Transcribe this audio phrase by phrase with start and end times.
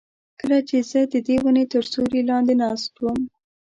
[0.39, 3.19] کله چې زه ددې ونې تر سیوري لاندې ناست وم.